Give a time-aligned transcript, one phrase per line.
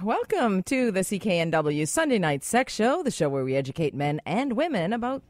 [0.00, 4.52] Welcome to the CKNW Sunday Night Sex Show, the show where we educate men and
[4.52, 5.24] women about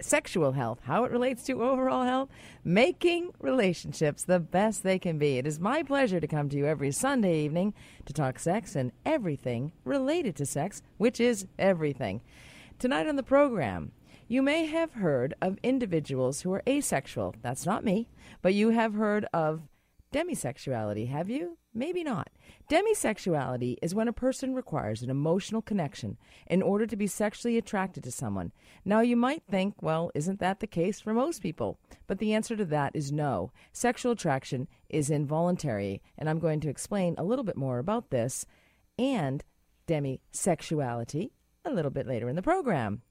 [0.00, 2.30] sexual health, how it relates to overall health,
[2.64, 5.36] making relationships the best they can be.
[5.36, 7.74] It is my pleasure to come to you every Sunday evening
[8.06, 12.22] to talk sex and everything related to sex, which is everything.
[12.78, 13.92] Tonight on the program,
[14.28, 17.34] you may have heard of individuals who are asexual.
[17.42, 18.08] That's not me,
[18.40, 19.60] but you have heard of
[20.10, 21.58] demisexuality, have you?
[21.74, 22.30] Maybe not.
[22.70, 26.16] Demisexuality is when a person requires an emotional connection
[26.46, 28.52] in order to be sexually attracted to someone.
[28.84, 31.78] Now, you might think, well, isn't that the case for most people?
[32.06, 33.52] But the answer to that is no.
[33.72, 38.46] Sexual attraction is involuntary, and I'm going to explain a little bit more about this
[38.98, 39.44] and
[39.86, 41.30] demisexuality
[41.64, 43.02] a little bit later in the program.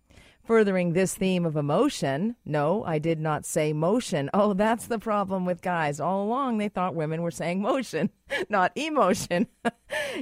[0.45, 4.29] Furthering this theme of emotion, no, I did not say motion.
[4.43, 6.01] Oh, that's the problem with guys.
[6.01, 8.09] All along, they thought women were saying motion,
[8.49, 9.47] not emotion.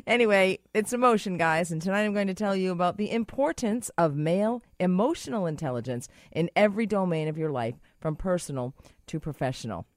[0.05, 4.15] anyway, it's emotion, guys, and tonight I'm going to tell you about the importance of
[4.15, 8.75] male emotional intelligence in every domain of your life, from personal
[9.07, 9.87] to professional.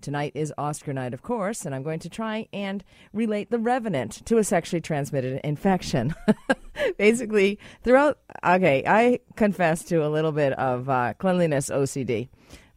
[0.00, 4.24] Tonight is Oscar night, of course, and I'm going to try and relate the revenant
[4.26, 6.14] to a sexually transmitted infection.
[6.98, 12.28] Basically, throughout, okay, I confess to a little bit of uh, cleanliness OCD.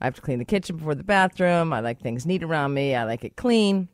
[0.02, 1.72] I have to clean the kitchen before the bathroom.
[1.72, 2.94] I like things neat around me.
[2.94, 3.88] I like it clean.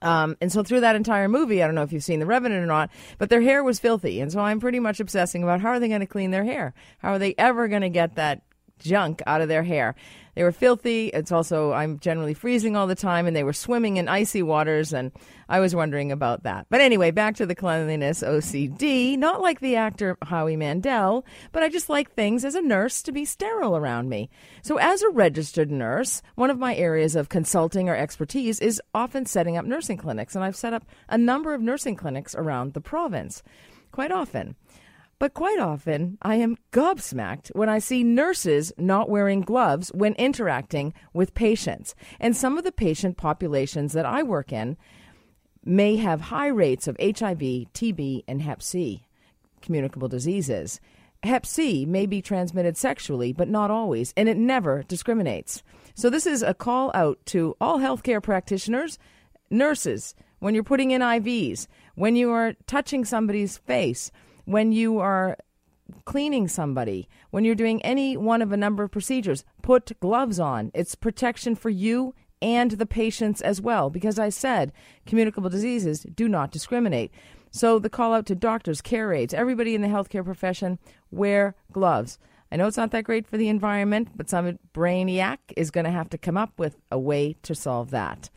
[0.00, 2.62] Um, and so through that entire movie, I don't know if you've seen The Revenant
[2.62, 4.20] or not, but their hair was filthy.
[4.20, 6.74] And so I'm pretty much obsessing about how are they going to clean their hair?
[6.98, 8.42] How are they ever going to get that
[8.78, 9.94] junk out of their hair?
[10.34, 11.08] They were filthy.
[11.08, 14.92] It's also, I'm generally freezing all the time, and they were swimming in icy waters,
[14.94, 15.12] and
[15.48, 16.66] I was wondering about that.
[16.70, 19.18] But anyway, back to the cleanliness OCD.
[19.18, 23.12] Not like the actor Howie Mandel, but I just like things as a nurse to
[23.12, 24.30] be sterile around me.
[24.62, 29.26] So, as a registered nurse, one of my areas of consulting or expertise is often
[29.26, 32.80] setting up nursing clinics, and I've set up a number of nursing clinics around the
[32.80, 33.42] province
[33.90, 34.56] quite often.
[35.22, 40.94] But quite often, I am gobsmacked when I see nurses not wearing gloves when interacting
[41.12, 41.94] with patients.
[42.18, 44.76] And some of the patient populations that I work in
[45.64, 49.04] may have high rates of HIV, TB, and Hep C,
[49.60, 50.80] communicable diseases.
[51.22, 55.62] Hep C may be transmitted sexually, but not always, and it never discriminates.
[55.94, 58.98] So, this is a call out to all healthcare practitioners,
[59.50, 64.10] nurses, when you're putting in IVs, when you are touching somebody's face
[64.44, 65.36] when you are
[66.04, 70.70] cleaning somebody, when you're doing any one of a number of procedures, put gloves on.
[70.74, 74.72] It's protection for you and the patients as well, because I said
[75.06, 77.12] communicable diseases do not discriminate.
[77.50, 80.78] So the call out to doctors, care aides, everybody in the healthcare profession,
[81.10, 82.18] wear gloves.
[82.50, 85.90] I know it's not that great for the environment, but some brainiac is going to
[85.90, 88.28] have to come up with a way to solve that.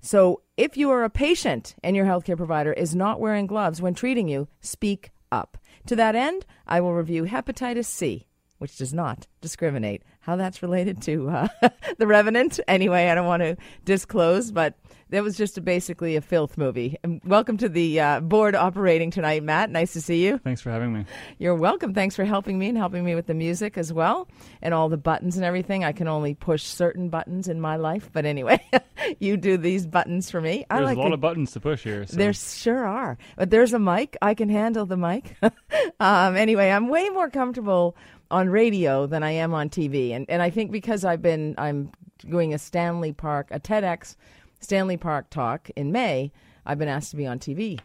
[0.00, 3.94] So if you are a patient and your healthcare provider is not wearing gloves when
[3.94, 5.58] treating you, speak up.
[5.86, 8.26] To that end, I will review hepatitis C,
[8.64, 10.02] which does not discriminate.
[10.20, 11.48] How that's related to uh,
[11.98, 14.74] The Revenant, anyway, I don't want to disclose, but
[15.10, 16.96] that was just a, basically a filth movie.
[17.04, 19.68] And welcome to the uh, board operating tonight, Matt.
[19.68, 20.38] Nice to see you.
[20.38, 21.04] Thanks for having me.
[21.38, 21.92] You're welcome.
[21.92, 24.28] Thanks for helping me and helping me with the music as well
[24.62, 25.84] and all the buttons and everything.
[25.84, 28.60] I can only push certain buttons in my life, but anyway,
[29.20, 30.64] you do these buttons for me.
[30.70, 32.06] There's I like a lot of buttons to push here.
[32.06, 32.16] So.
[32.16, 33.18] There sure are.
[33.36, 34.16] But there's a mic.
[34.22, 35.36] I can handle the mic.
[36.00, 37.94] um, anyway, I'm way more comfortable
[38.30, 41.90] on radio than I am on TV, and and I think because I've been I'm
[42.18, 44.16] doing a Stanley Park a TEDx
[44.60, 46.32] Stanley Park talk in May,
[46.64, 47.78] I've been asked to be on TV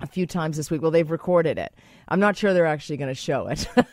[0.00, 0.82] a few times this week.
[0.82, 1.74] Well, they've recorded it.
[2.08, 3.66] I'm not sure they're actually going to show it.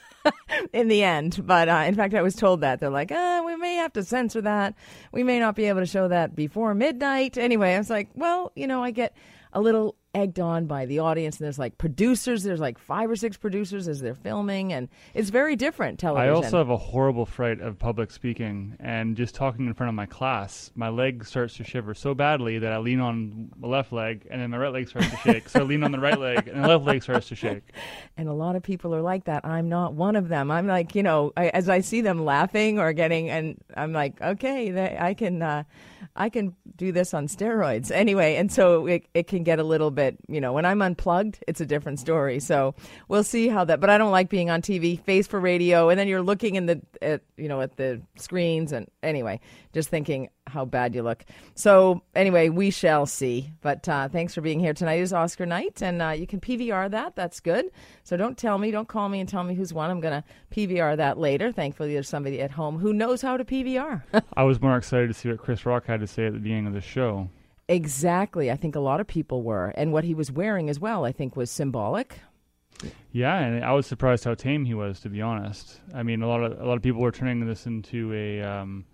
[0.73, 1.45] in the end.
[1.45, 4.03] But uh, in fact, I was told that they're like, uh, we may have to
[4.03, 4.75] censor that.
[5.11, 7.37] We may not be able to show that before midnight.
[7.37, 9.15] Anyway, I was like, well, you know, I get
[9.53, 13.15] a little egged on by the audience and there's like producers there's like five or
[13.15, 16.27] six producers as they're filming and it's very different television.
[16.27, 19.93] i also have a horrible fright of public speaking and just talking in front of
[19.93, 23.91] my class my leg starts to shiver so badly that i lean on my left
[23.93, 26.19] leg and then my right leg starts to shake so i lean on the right
[26.19, 27.71] leg and the left leg starts to shake.
[28.17, 29.45] And a lot of people are like that.
[29.45, 30.51] I'm not one of them.
[30.51, 34.21] I'm like you know I, as i see them laughing or getting and i'm like
[34.21, 35.63] okay they, i can uh,
[36.15, 39.91] i can do this on steroids anyway and so it, it can get a little
[39.91, 42.39] bit, you know, when I'm unplugged, it's a different story.
[42.39, 42.75] So
[43.07, 43.79] we'll see how that.
[43.79, 46.65] But I don't like being on TV, face for radio, and then you're looking in
[46.65, 49.39] the, at, you know, at the screens, and anyway,
[49.73, 51.23] just thinking how bad you look.
[51.55, 53.51] So anyway, we shall see.
[53.61, 54.99] But uh, thanks for being here tonight.
[54.99, 57.15] Is Oscar night, and uh, you can PVR that.
[57.15, 57.71] That's good.
[58.03, 59.89] So don't tell me, don't call me and tell me who's won.
[59.89, 61.51] I'm going to PVR that later.
[61.51, 64.03] Thankfully, there's somebody at home who knows how to PVR.
[64.33, 66.67] I was more excited to see what Chris Rock had to say at the beginning
[66.67, 67.29] of the show.
[67.67, 68.49] Exactly.
[68.49, 69.71] I think a lot of people were.
[69.75, 72.19] And what he was wearing as well, I think, was symbolic.
[73.11, 75.79] Yeah, and I was surprised how tame he was, to be honest.
[75.93, 78.85] I mean, a lot of a lot of people were turning this into a um,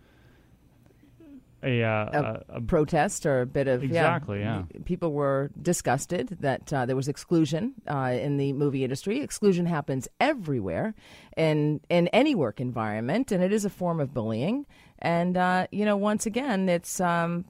[1.65, 4.39] a, uh, a, a, protest or a bit of exactly.
[4.39, 4.81] Yeah, yeah.
[4.85, 9.21] people were disgusted that uh, there was exclusion uh, in the movie industry.
[9.21, 10.93] Exclusion happens everywhere,
[11.35, 14.65] in in any work environment, and it is a form of bullying.
[14.99, 17.45] And uh, you know, once again, it's um,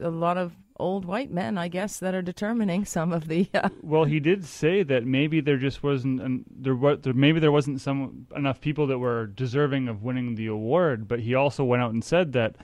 [0.00, 3.48] a lot of old white men, I guess, that are determining some of the.
[3.54, 3.68] Uh...
[3.82, 7.80] Well, he did say that maybe there just wasn't an, there, there maybe there wasn't
[7.80, 11.92] some enough people that were deserving of winning the award, but he also went out
[11.92, 12.56] and said that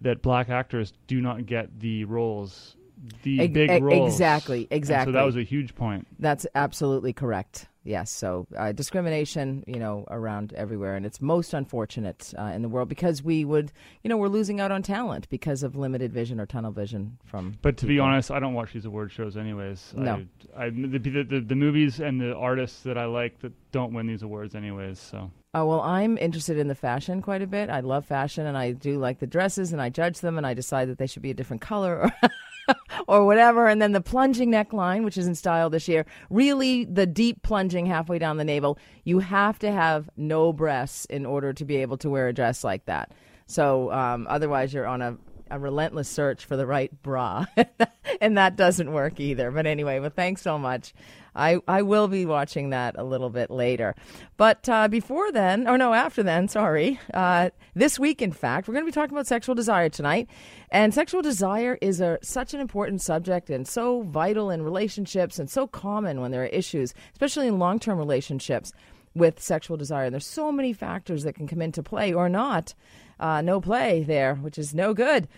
[0.00, 2.76] that black actors do not get the roles,
[3.22, 4.12] the e- big e- roles.
[4.12, 5.10] Exactly, exactly.
[5.10, 6.06] And so that was a huge point.
[6.18, 7.66] That's absolutely correct.
[7.82, 12.68] Yes, so uh, discrimination, you know, around everywhere, and it's most unfortunate uh, in the
[12.68, 13.72] world because we would,
[14.02, 17.56] you know, we're losing out on talent because of limited vision or tunnel vision from.
[17.62, 17.94] But to people.
[17.94, 19.94] be honest, I don't watch these award shows anyways.
[19.96, 23.52] No, I, I the, the, the, the movies and the artists that I like that
[23.72, 24.98] don't win these awards anyways.
[24.98, 25.30] So.
[25.54, 27.70] Oh, well, I'm interested in the fashion quite a bit.
[27.70, 30.54] I love fashion and I do like the dresses and I judge them and I
[30.54, 32.12] decide that they should be a different color
[33.08, 33.66] or, whatever.
[33.66, 37.86] And then the plunging neckline, which is in style this year, really the deep plunging
[37.86, 38.78] halfway down the navel.
[39.04, 42.64] You have to have no breasts in order to be able to wear a dress
[42.64, 43.12] like that.
[43.46, 45.16] So um, otherwise, you're on a,
[45.50, 47.46] a relentless search for the right bra.
[48.20, 49.50] and that doesn't work either.
[49.50, 50.94] But anyway, well, thanks so much.
[51.34, 53.94] I, I will be watching that a little bit later.
[54.36, 58.74] But uh, before then, or no, after then, sorry, uh, this week, in fact, we're
[58.74, 60.28] going to be talking about sexual desire tonight.
[60.70, 65.50] And sexual desire is a, such an important subject and so vital in relationships and
[65.50, 68.72] so common when there are issues, especially in long term relationships
[69.14, 70.04] with sexual desire.
[70.04, 72.74] And there's so many factors that can come into play or not.
[73.18, 75.28] Uh, no play there, which is no good.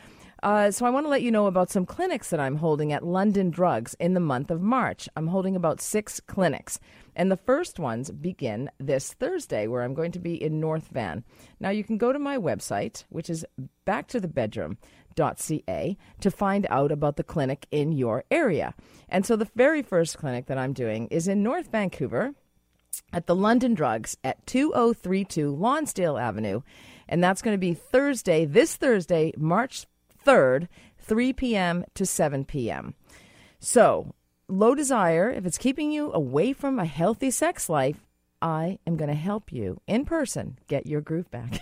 [0.43, 3.07] Uh, so I want to let you know about some clinics that I'm holding at
[3.07, 5.09] London Drugs in the month of March.
[5.15, 6.81] I'm holding about six clinics.
[7.15, 11.23] And the first ones begin this Thursday, where I'm going to be in North Van.
[11.61, 13.47] Now, you can go to my website, which is
[13.87, 18.75] backtothebedroom.ca, to find out about the clinic in your area.
[19.09, 22.35] And so the very first clinic that I'm doing is in North Vancouver
[23.13, 26.63] at the London Drugs at 2032 Lonsdale Avenue.
[27.09, 29.87] And that's going to be Thursday, this Thursday, March
[30.25, 31.85] 3rd, 3 p.m.
[31.95, 32.95] to 7 p.m.
[33.59, 34.15] So,
[34.49, 38.07] low desire, if it's keeping you away from a healthy sex life,
[38.41, 41.61] I am going to help you in person get your groove back.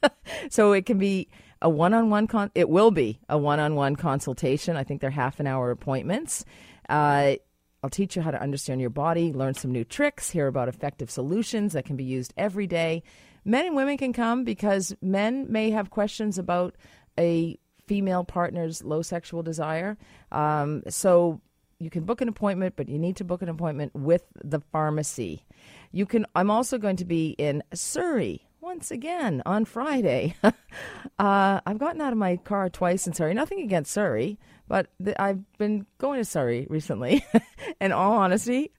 [0.50, 1.28] so it can be
[1.60, 4.76] a one-on-one con- it will be a one-on-one consultation.
[4.76, 6.44] I think they're half an hour appointments.
[6.88, 7.34] Uh,
[7.82, 11.10] I'll teach you how to understand your body, learn some new tricks, hear about effective
[11.10, 13.02] solutions that can be used every day.
[13.44, 16.76] Men and women can come because men may have questions about
[17.18, 19.96] a female partner's low sexual desire.
[20.30, 21.40] Um, so
[21.78, 25.44] you can book an appointment, but you need to book an appointment with the pharmacy.
[25.90, 26.26] You can.
[26.34, 30.36] I'm also going to be in Surrey once again on Friday.
[30.42, 33.34] uh, I've gotten out of my car twice in Surrey.
[33.34, 34.38] Nothing against Surrey,
[34.68, 37.24] but th- I've been going to Surrey recently.
[37.80, 38.70] in all honesty,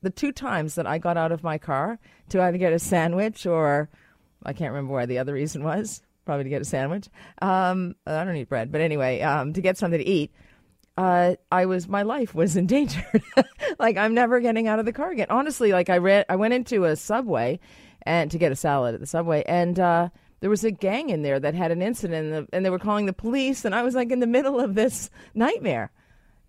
[0.00, 1.98] the two times that I got out of my car
[2.28, 3.90] to either get a sandwich or
[4.44, 7.08] I can't remember why the other reason was probably to get a sandwich.
[7.40, 10.32] Um, I don't eat bread, but anyway, um, to get something to eat.
[10.96, 13.22] Uh, I was my life was endangered.
[13.78, 15.28] like I'm never getting out of the car again.
[15.30, 17.60] Honestly, like I read, I went into a subway
[18.02, 20.08] and to get a salad at the subway, and uh,
[20.40, 23.12] there was a gang in there that had an incident, and they were calling the
[23.12, 25.92] police, and I was like in the middle of this nightmare.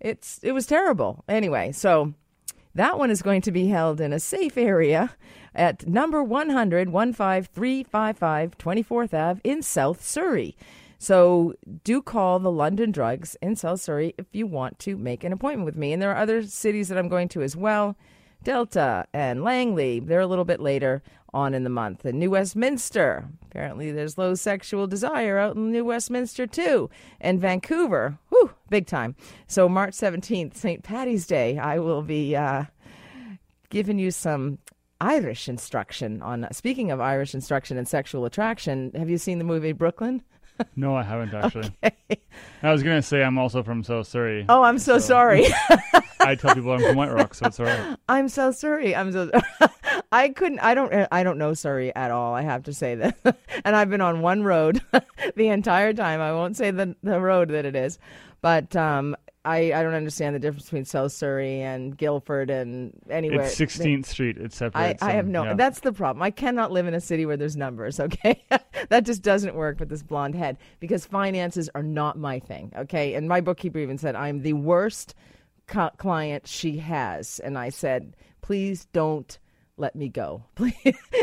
[0.00, 1.24] It's it was terrible.
[1.28, 2.12] Anyway, so
[2.74, 5.14] that one is going to be held in a safe area
[5.54, 10.56] at number 100 15355 24th Ave in South Surrey.
[10.98, 15.32] So do call the London Drugs in South Surrey if you want to make an
[15.32, 15.92] appointment with me.
[15.92, 17.96] And there are other cities that I'm going to as well.
[18.42, 22.04] Delta and Langley, they're a little bit later on in the month.
[22.04, 26.88] And New Westminster, apparently there's low sexual desire out in New Westminster too.
[27.20, 29.16] And Vancouver, whew, big time.
[29.46, 30.82] So March 17th, St.
[30.82, 32.64] Patty's Day, I will be uh,
[33.70, 34.58] giving you some
[35.04, 36.48] Irish instruction on.
[36.50, 40.22] Speaking of Irish instruction and sexual attraction, have you seen the movie Brooklyn?
[40.76, 41.70] no, I haven't actually.
[41.84, 42.22] Okay.
[42.62, 44.46] I was gonna say I'm also from South Surrey.
[44.48, 45.46] Oh, I'm so, so sorry.
[46.20, 47.98] I tell people I'm from White Rock, so it's all right.
[48.08, 48.96] I'm so sorry.
[48.96, 49.30] I'm so.
[50.10, 50.60] I couldn't.
[50.60, 51.06] I don't.
[51.12, 52.34] I don't know Surrey at all.
[52.34, 53.36] I have to say that.
[53.64, 54.80] and I've been on one road
[55.36, 56.22] the entire time.
[56.22, 57.98] I won't say the the road that it is,
[58.40, 63.44] but um, I, I don't understand the difference between South Surrey and Guildford and anywhere.
[63.44, 64.38] It's 16th Street.
[64.38, 65.02] It I, separates.
[65.02, 65.44] I have no.
[65.44, 65.54] yeah.
[65.54, 66.22] That's the problem.
[66.22, 68.00] I cannot live in a city where there's numbers.
[68.04, 68.44] Okay,
[68.90, 72.70] that just doesn't work with this blonde head because finances are not my thing.
[72.76, 75.14] Okay, and my bookkeeper even said I'm the worst
[75.66, 79.38] co- client she has, and I said, please don't
[79.78, 80.44] let me go.
[80.54, 80.74] Please.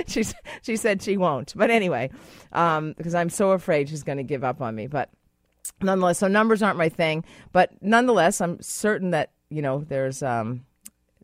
[0.08, 0.24] she
[0.63, 2.10] she said she won't, but anyway,
[2.51, 5.10] um, because I'm so afraid she's going to give up on me, but
[5.82, 10.66] nonetheless, so numbers aren't my thing, but nonetheless, I'm certain that you know there's um,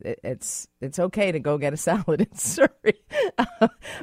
[0.02, 3.02] it, it's it's okay to go get a salad in Surrey.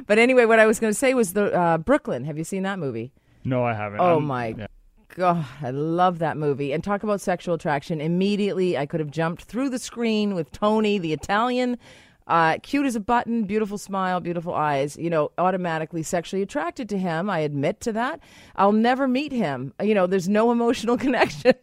[0.07, 2.25] but anyway, what I was going to say was the uh, Brooklyn.
[2.25, 3.11] Have you seen that movie?
[3.43, 3.99] no, I haven't.
[3.99, 4.67] Oh I'm- my yeah.
[5.09, 6.73] God, I love that movie.
[6.73, 8.01] And talk about sexual attraction.
[8.01, 11.77] Immediately, I could have jumped through the screen with Tony, the Italian.
[12.27, 16.97] Uh, cute as a button, beautiful smile, beautiful eyes, you know, automatically sexually attracted to
[16.97, 17.29] him.
[17.29, 18.19] I admit to that.
[18.55, 19.73] I'll never meet him.
[19.81, 21.53] You know, there's no emotional connection.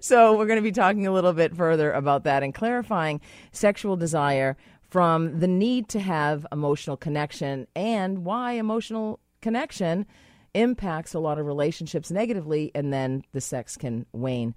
[0.00, 3.20] so we're going to be talking a little bit further about that and clarifying
[3.52, 4.56] sexual desire
[4.88, 10.06] from the need to have emotional connection and why emotional connection
[10.54, 14.54] impacts a lot of relationships negatively, and then the sex can wane.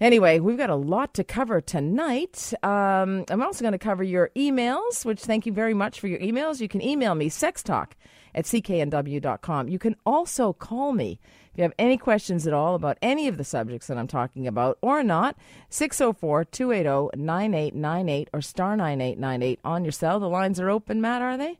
[0.00, 2.52] Anyway, we've got a lot to cover tonight.
[2.62, 6.18] Um, I'm also going to cover your emails, which thank you very much for your
[6.18, 6.60] emails.
[6.60, 7.92] You can email me, sextalk
[8.34, 9.68] at cknw.com.
[9.68, 11.18] You can also call me
[11.50, 14.46] if you have any questions at all about any of the subjects that I'm talking
[14.46, 15.36] about or not.
[15.70, 20.20] 604 280 9898 or star 9898 on your cell.
[20.20, 21.58] The lines are open, Matt, are they?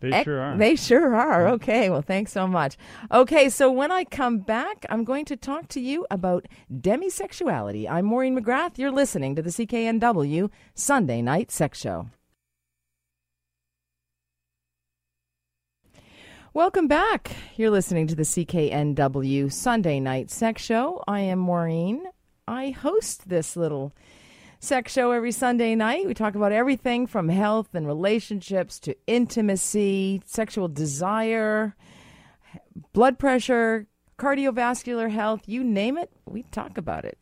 [0.00, 0.56] They Ec- sure are.
[0.56, 1.48] They sure are.
[1.48, 1.90] Okay.
[1.90, 2.76] Well, thanks so much.
[3.10, 3.48] Okay.
[3.48, 7.88] So when I come back, I'm going to talk to you about demisexuality.
[7.90, 8.78] I'm Maureen McGrath.
[8.78, 12.10] You're listening to the CKNW Sunday Night Sex Show.
[16.54, 17.36] Welcome back.
[17.56, 21.02] You're listening to the CKNW Sunday Night Sex Show.
[21.06, 22.04] I am Maureen.
[22.48, 23.92] I host this little
[24.60, 26.06] sex show every Sunday night.
[26.06, 31.76] We talk about everything from health and relationships to intimacy, sexual desire,
[32.92, 33.86] blood pressure,
[34.18, 37.20] cardiovascular health, you name it, we talk about it.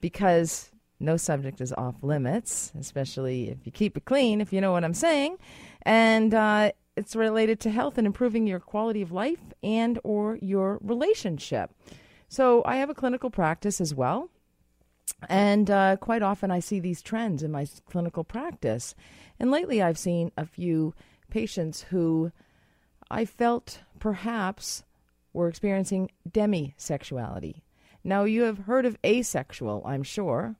[0.00, 4.72] Because no subject is off limits, especially if you keep it clean, if you know
[4.72, 5.38] what I'm saying.
[5.82, 10.78] And uh, it's related to health and improving your quality of life and or your
[10.82, 11.70] relationship.
[12.28, 14.30] So I have a clinical practice as well.
[15.28, 18.94] And uh, quite often I see these trends in my clinical practice.
[19.40, 20.94] And lately I've seen a few
[21.30, 22.32] patients who
[23.10, 24.84] I felt perhaps
[25.32, 27.62] were experiencing demisexuality.
[28.02, 30.56] Now, you have heard of asexual, I'm sure,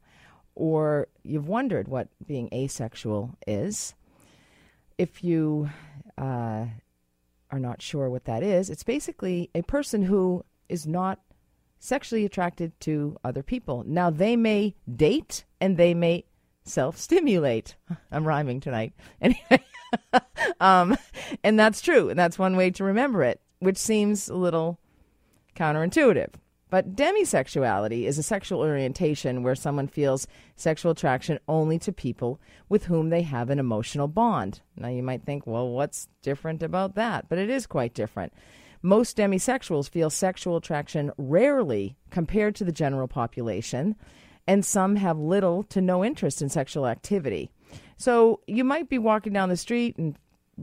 [0.54, 3.94] or you've wondered what being asexual is.
[4.98, 5.70] If you
[6.18, 6.66] uh,
[7.50, 11.20] are not sure what that is, it's basically a person who is not
[11.86, 13.84] sexually attracted to other people.
[13.86, 16.24] Now, they may date and they may
[16.64, 17.76] self stimulate.
[18.12, 18.92] I'm rhyming tonight.
[19.20, 19.64] Anyway,
[20.60, 20.96] um,
[21.42, 22.10] and that's true.
[22.10, 24.78] And that's one way to remember it, which seems a little
[25.54, 26.34] counterintuitive.
[26.68, 30.26] But demisexuality is a sexual orientation where someone feels
[30.56, 34.60] sexual attraction only to people with whom they have an emotional bond.
[34.76, 37.28] Now, you might think, well, what's different about that?
[37.28, 38.32] But it is quite different.
[38.86, 43.96] Most demisexuals feel sexual attraction rarely compared to the general population,
[44.46, 47.50] and some have little to no interest in sexual activity.
[47.96, 50.16] So you might be walking down the street and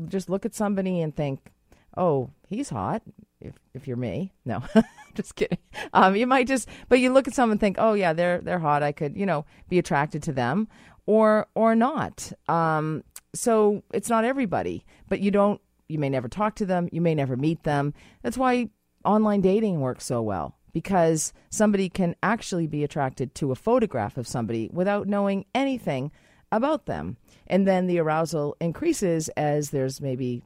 [0.07, 1.51] just look at somebody and think,
[1.97, 3.01] oh, he's hot.
[3.41, 4.63] If, if you're me, no,
[5.15, 5.57] just kidding.
[5.91, 8.57] Um, you might just, but you look at someone and think, oh yeah, they're they're
[8.57, 8.83] hot.
[8.83, 10.69] I could, you know, be attracted to them,
[11.05, 12.31] or or not.
[12.47, 13.03] Um,
[13.35, 15.59] so it's not everybody, but you don't.
[15.87, 16.89] You may never talk to them.
[16.91, 17.93] You may never meet them.
[18.21, 18.69] That's why
[19.05, 24.27] online dating works so well because somebody can actually be attracted to a photograph of
[24.27, 26.11] somebody without knowing anything
[26.51, 30.43] about them, and then the arousal increases as there's maybe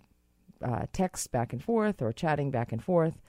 [0.62, 3.22] uh, text back and forth or chatting back and forth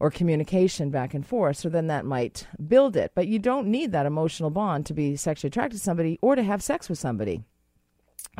[0.00, 1.56] or communication back and forth.
[1.56, 3.12] So then that might build it.
[3.14, 6.42] But you don't need that emotional bond to be sexually attracted to somebody or to
[6.42, 7.42] have sex with somebody.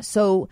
[0.00, 0.48] So,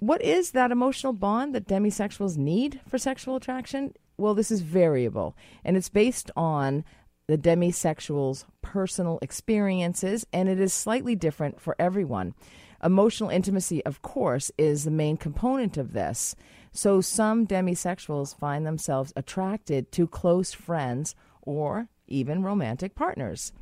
[0.00, 3.94] what is that emotional bond that demisexuals need for sexual attraction?
[4.16, 6.84] Well, this is variable and it's based on
[7.26, 12.34] the demisexual's personal experiences and it is slightly different for everyone.
[12.82, 16.36] Emotional intimacy, of course, is the main component of this.
[16.72, 23.52] So some demisexuals find themselves attracted to close friends or even romantic partners.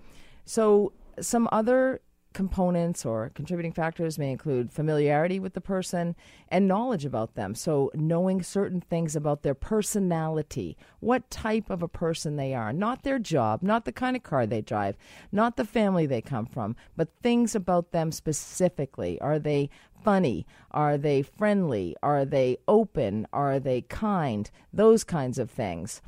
[0.44, 2.00] So some other
[2.32, 6.14] components or contributing factors may include familiarity with the person
[6.48, 7.54] and knowledge about them.
[7.54, 13.02] So, knowing certain things about their personality, what type of a person they are, not
[13.02, 14.96] their job, not the kind of car they drive,
[15.30, 19.20] not the family they come from, but things about them specifically.
[19.20, 19.70] Are they
[20.02, 20.46] funny?
[20.70, 21.96] Are they friendly?
[22.02, 23.26] Are they open?
[23.32, 24.50] Are they kind?
[24.72, 26.00] Those kinds of things.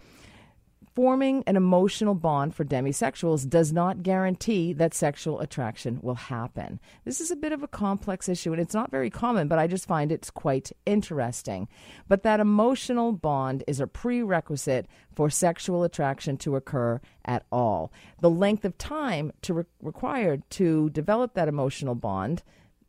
[0.94, 6.78] Forming an emotional bond for demisexuals does not guarantee that sexual attraction will happen.
[7.04, 9.66] This is a bit of a complex issue and it's not very common, but I
[9.66, 11.66] just find it's quite interesting.
[12.06, 17.92] But that emotional bond is a prerequisite for sexual attraction to occur at all.
[18.20, 22.44] The length of time to re- required to develop that emotional bond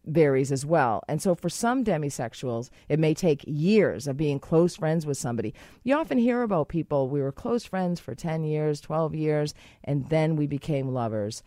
[0.06, 1.04] varies as well.
[1.08, 5.54] And so for some demisexuals, it may take years of being close friends with somebody.
[5.84, 10.10] You often hear about people, we were close friends for 10 years, 12 years, and
[10.10, 11.44] then we became lovers.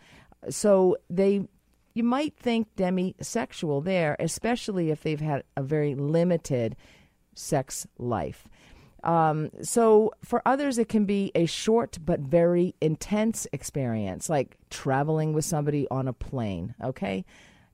[0.49, 1.47] So they
[1.95, 6.75] you might think demisexual there, especially if they've had a very limited
[7.35, 8.47] sex life.
[9.03, 15.33] Um, so for others, it can be a short but very intense experience, like traveling
[15.33, 16.75] with somebody on a plane.
[16.83, 17.25] Okay,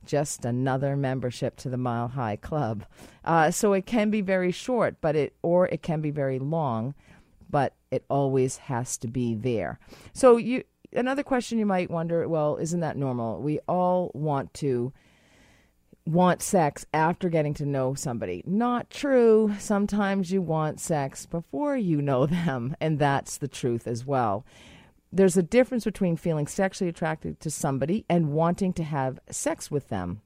[0.06, 2.86] just another membership to the Mile High Club.
[3.24, 6.94] Uh, so it can be very short, but it or it can be very long,
[7.50, 9.80] but it always has to be there.
[10.14, 13.42] So you another question you might wonder, well, isn't that normal?
[13.42, 14.94] We all want to
[16.06, 18.44] want sex after getting to know somebody.
[18.46, 19.56] Not true.
[19.60, 24.46] Sometimes you want sex before you know them, and that's the truth as well
[25.16, 29.88] there's a difference between feeling sexually attracted to somebody and wanting to have sex with
[29.88, 30.22] them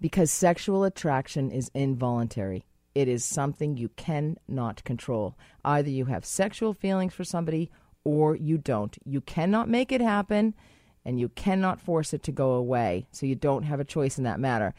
[0.00, 2.66] because sexual attraction is involuntary.
[2.94, 5.38] It is something you cannot control.
[5.64, 7.70] Either you have sexual feelings for somebody
[8.04, 8.98] or you don't.
[9.06, 10.54] You cannot make it happen
[11.02, 13.06] and you cannot force it to go away.
[13.12, 14.74] So you don't have a choice in that matter.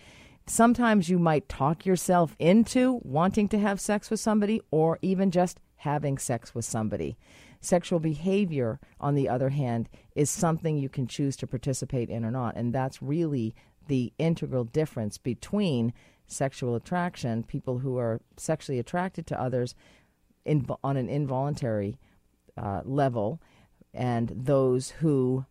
[0.46, 5.60] Sometimes you might talk yourself into wanting to have sex with somebody or even just
[5.78, 7.18] having sex with somebody.
[7.66, 12.30] Sexual behavior, on the other hand, is something you can choose to participate in or
[12.30, 12.56] not.
[12.56, 13.56] And that's really
[13.88, 15.92] the integral difference between
[16.28, 19.74] sexual attraction, people who are sexually attracted to others
[20.46, 21.98] in, on an involuntary
[22.56, 23.42] uh, level,
[23.96, 25.46] and those who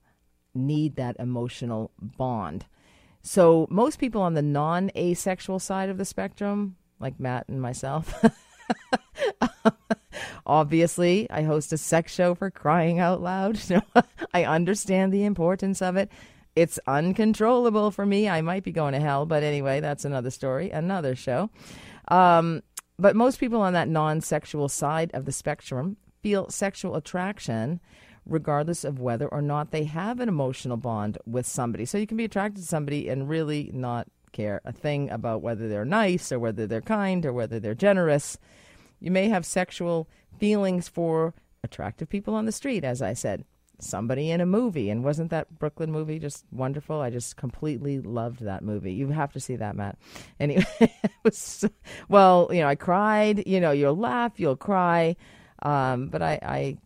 [0.54, 2.66] need that emotional bond.
[3.22, 8.24] So, most people on the non asexual side of the spectrum, like Matt and myself,
[10.46, 13.60] Obviously, I host a sex show for crying out loud.
[14.34, 16.10] I understand the importance of it.
[16.54, 18.28] It's uncontrollable for me.
[18.28, 21.50] I might be going to hell, but anyway, that's another story, another show.
[22.08, 22.62] Um,
[22.98, 27.80] but most people on that non sexual side of the spectrum feel sexual attraction
[28.26, 31.84] regardless of whether or not they have an emotional bond with somebody.
[31.84, 35.68] So you can be attracted to somebody and really not care a thing about whether
[35.68, 38.38] they're nice or whether they're kind or whether they're generous.
[39.04, 43.44] You may have sexual feelings for attractive people on the street, as I said.
[43.78, 47.02] Somebody in a movie, and wasn't that Brooklyn movie just wonderful?
[47.02, 48.94] I just completely loved that movie.
[48.94, 49.98] You have to see that, Matt.
[50.40, 51.66] Anyway, it was
[52.08, 53.46] well, you know, I cried.
[53.46, 55.16] You know, you'll laugh, you'll cry,
[55.62, 56.78] um, but I, I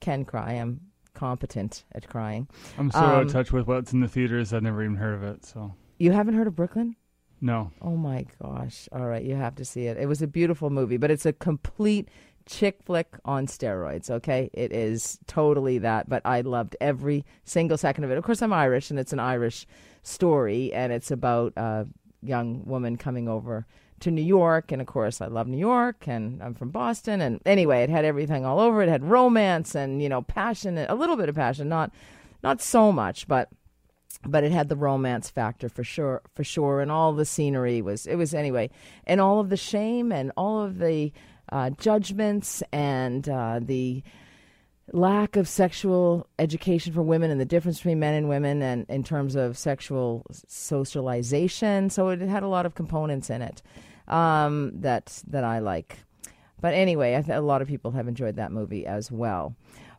[0.00, 0.52] can cry.
[0.52, 0.80] I'm
[1.14, 2.48] competent at crying.
[2.76, 4.52] I'm so um, out of um, touch with what's in the theaters.
[4.52, 5.46] I've never even heard of it.
[5.46, 6.96] So you haven't heard of Brooklyn?
[7.44, 7.72] No.
[7.82, 8.88] Oh my gosh!
[8.92, 9.98] All right, you have to see it.
[9.98, 12.08] It was a beautiful movie, but it's a complete
[12.46, 14.48] chick flick on steroids, okay?
[14.52, 18.18] It is totally that, but I loved every single second of it.
[18.18, 19.66] Of course, I'm Irish, and it's an Irish
[20.04, 21.88] story, and it's about a
[22.22, 23.66] young woman coming over
[24.00, 27.40] to New York, and of course, I love New York, and I'm from Boston, and
[27.44, 28.82] anyway, it had everything all over.
[28.82, 31.90] It had romance and you know passion, a little bit of passion, not
[32.42, 33.48] not so much, but
[34.26, 38.06] but it had the romance factor for sure, for sure, and all the scenery was
[38.06, 38.70] it was anyway,
[39.06, 41.12] and all of the shame and all of the
[41.50, 44.02] uh, judgments and uh, the
[44.92, 49.02] lack of sexual education for women and the difference between men and women and in
[49.04, 51.88] terms of sexual socialization.
[51.90, 53.62] So it had a lot of components in it
[54.08, 55.98] um, that that I like.
[56.60, 59.54] But anyway, th- a lot of people have enjoyed that movie as well.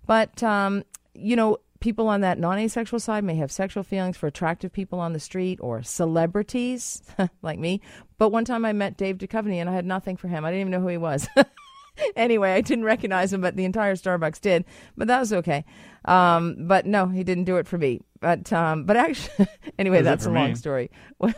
[0.06, 4.26] But um, you know, people on that non asexual side may have sexual feelings for
[4.26, 7.04] attractive people on the street or celebrities
[7.42, 7.82] like me.
[8.18, 10.46] But one time I met Dave Duchovny and I had nothing for him.
[10.46, 11.28] I didn't even know who he was.
[12.16, 14.64] anyway, I didn't recognize him, but the entire Starbucks did.
[14.96, 15.66] But that was okay.
[16.06, 18.00] Um, but no, he didn't do it for me.
[18.22, 20.56] But um, but actually, anyway, that's a long me.
[20.56, 20.90] story.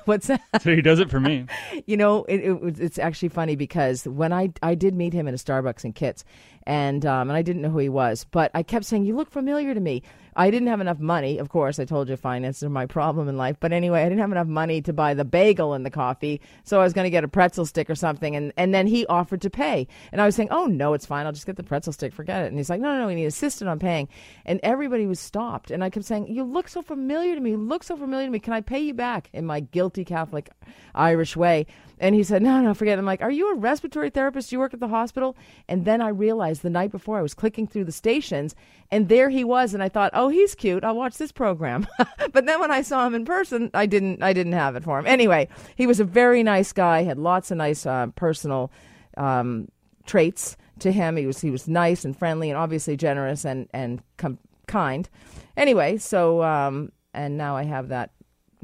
[0.05, 0.41] What's that?
[0.61, 1.47] So he does it for me.
[1.87, 5.33] you know, it, it, it's actually funny because when I I did meet him in
[5.33, 6.23] a Starbucks in Kits,
[6.67, 9.31] and um, and I didn't know who he was, but I kept saying, "You look
[9.31, 10.03] familiar to me."
[10.35, 11.37] I didn't have enough money.
[11.37, 13.57] Of course, I told you finances are my problem in life.
[13.59, 16.79] But anyway, I didn't have enough money to buy the bagel and the coffee, so
[16.79, 18.35] I was going to get a pretzel stick or something.
[18.35, 21.25] And and then he offered to pay, and I was saying, "Oh no, it's fine.
[21.25, 22.13] I'll just get the pretzel stick.
[22.13, 23.07] Forget it." And he's like, "No, no, no.
[23.07, 24.09] We need assistant on paying."
[24.45, 27.51] And everybody was stopped, and I kept saying, "You look so familiar to me.
[27.51, 28.39] You look so familiar to me.
[28.39, 30.49] Can I pay you back?" In my guilty Catholic
[30.93, 31.65] Irish way.
[31.99, 32.99] And he said, No, no, forget it.
[32.99, 34.49] I'm like, Are you a respiratory therapist?
[34.49, 35.35] Do you work at the hospital?
[35.67, 38.55] And then I realized the night before I was clicking through the stations,
[38.91, 39.73] and there he was.
[39.73, 40.83] And I thought, Oh, he's cute.
[40.83, 41.87] I'll watch this program.
[42.31, 44.99] but then when I saw him in person, I didn't, I didn't have it for
[44.99, 45.07] him.
[45.07, 48.71] Anyway, he was a very nice guy, had lots of nice uh, personal
[49.17, 49.69] um,
[50.05, 51.15] traits to him.
[51.15, 55.07] He was, he was nice and friendly and obviously generous and, and com- kind.
[55.55, 58.11] Anyway, so, um, and now I have that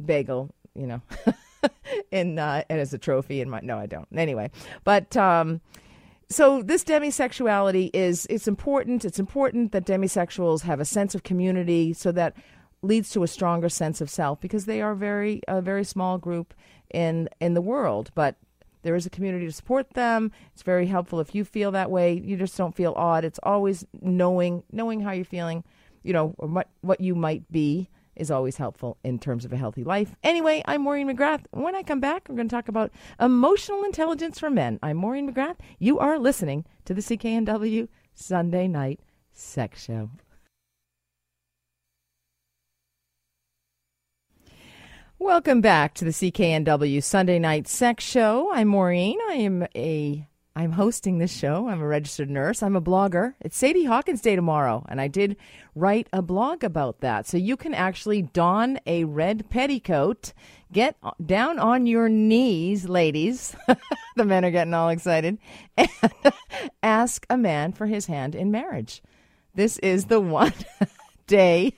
[0.04, 1.02] bagel, you know.
[2.12, 4.08] in uh, and as a trophy in my no I don't.
[4.16, 4.52] Anyway
[4.84, 5.62] but um,
[6.30, 11.94] so this demisexuality is it's important it's important that demisexuals have a sense of community
[11.94, 12.36] so that
[12.82, 16.54] leads to a stronger sense of self because they are very a very small group
[16.94, 18.36] in in the world but
[18.84, 20.32] there is a community to support them.
[20.54, 22.14] It's very helpful if you feel that way.
[22.14, 23.24] You just don't feel odd.
[23.24, 25.64] It's always knowing knowing how you're feeling
[26.04, 27.90] you know what what you might be
[28.22, 30.16] is always helpful in terms of a healthy life.
[30.24, 31.44] Anyway, I'm Maureen McGrath.
[31.50, 34.80] When I come back, we're going to talk about emotional intelligence for men.
[34.84, 35.58] I'm Maureen McGrath.
[35.80, 39.00] You are listening to the CKNW Sunday Night
[39.34, 40.12] Sex Show.
[45.18, 48.52] Welcome back to the CKNW Sunday Night Sex Show.
[48.54, 49.18] I'm Maureen.
[49.30, 51.70] I am a I'm hosting this show.
[51.70, 52.62] I'm a registered nurse.
[52.62, 53.36] I'm a blogger.
[53.40, 55.38] It's Sadie Hawkins Day tomorrow, and I did
[55.76, 57.26] write a blog about that.
[57.26, 60.34] So you can actually don a red petticoat,
[60.74, 63.56] get down on your knees, ladies.
[64.18, 65.38] the men are getting all excited,
[65.78, 65.90] and
[66.84, 69.02] ask a man for his hand in marriage.
[69.56, 70.54] This is the one
[71.28, 71.78] day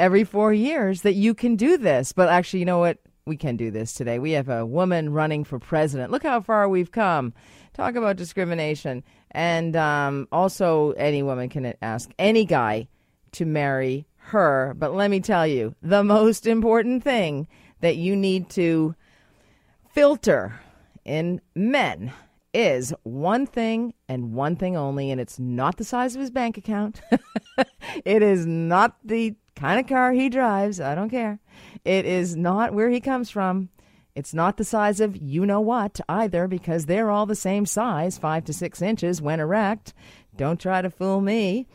[0.00, 2.12] every four years that you can do this.
[2.12, 2.98] But actually, you know what?
[3.24, 4.18] We can do this today.
[4.18, 6.10] We have a woman running for president.
[6.10, 7.34] Look how far we've come
[7.80, 9.02] talk about discrimination.
[9.30, 12.88] And um, also, any woman can ask any guy
[13.32, 14.74] to marry her.
[14.76, 17.48] But let me tell you, the most important thing
[17.80, 18.94] that you need to
[19.92, 20.60] filter
[21.04, 22.12] in men
[22.52, 26.58] is one thing and one thing only, and it's not the size of his bank
[26.58, 27.00] account.
[28.04, 30.80] it is not the kind of car he drives.
[30.80, 31.38] I don't care.
[31.84, 33.70] It is not where he comes from.
[34.14, 38.18] It's not the size of you know what either, because they're all the same size,
[38.18, 39.94] five to six inches when erect.
[40.36, 41.66] Don't try to fool me.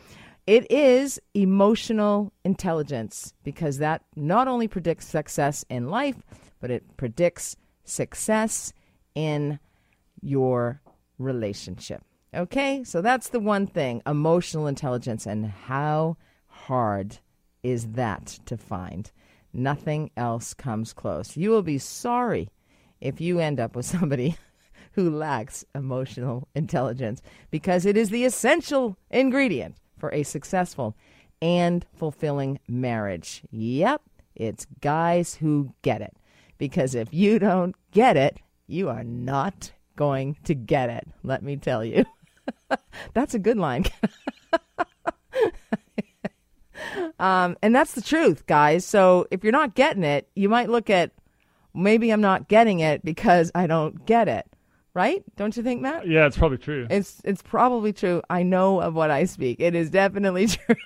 [0.46, 6.22] It is emotional intelligence because that not only predicts success in life,
[6.60, 8.72] but it predicts success
[9.14, 9.58] in
[10.20, 10.80] your
[11.18, 12.02] relationship.
[12.34, 17.18] Okay, so that's the one thing emotional intelligence, and how hard
[17.62, 19.10] is that to find?
[19.56, 21.34] Nothing else comes close.
[21.34, 22.50] You will be sorry
[23.00, 24.36] if you end up with somebody
[24.92, 30.94] who lacks emotional intelligence because it is the essential ingredient for a successful
[31.40, 33.42] and fulfilling marriage.
[33.50, 34.02] Yep,
[34.34, 36.14] it's guys who get it.
[36.58, 41.08] Because if you don't get it, you are not going to get it.
[41.22, 42.04] Let me tell you.
[43.14, 43.86] That's a good line.
[47.18, 48.84] Um, and that's the truth, guys.
[48.84, 51.12] So if you're not getting it, you might look at
[51.74, 54.46] maybe I'm not getting it because I don't get it.
[54.94, 55.22] Right?
[55.36, 56.08] Don't you think, Matt?
[56.08, 56.86] Yeah, it's probably true.
[56.88, 58.22] It's it's probably true.
[58.30, 59.60] I know of what I speak.
[59.60, 60.76] It is definitely true.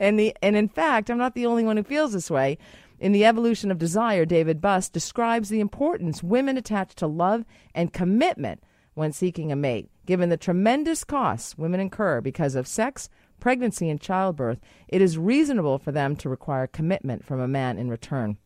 [0.00, 2.56] and the and in fact, I'm not the only one who feels this way.
[3.00, 7.92] In The Evolution of Desire, David Buss describes the importance women attach to love and
[7.92, 8.62] commitment
[8.94, 13.08] when seeking a mate, given the tremendous costs women incur because of sex,
[13.40, 17.88] pregnancy, and childbirth, it is reasonable for them to require commitment from a man in
[17.88, 18.38] return.